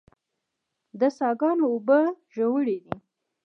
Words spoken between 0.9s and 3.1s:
د څاه ګانو اوبه ژورې دي